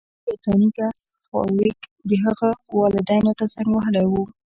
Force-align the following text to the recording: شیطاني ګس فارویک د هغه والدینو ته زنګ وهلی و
شیطاني 0.23 0.69
ګس 0.77 0.99
فارویک 1.27 1.79
د 2.09 2.11
هغه 2.25 2.49
والدینو 2.79 3.31
ته 3.39 3.45
زنګ 3.53 3.69
وهلی 3.73 4.05
و 4.07 4.13